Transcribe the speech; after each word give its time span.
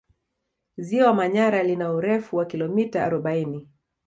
Ziwa 0.77 1.13
Manyara 1.13 1.63
lina 1.63 1.91
urefu 1.91 2.35
wa 2.37 2.45
kilomita 2.45 3.03
arobaini 3.05 3.69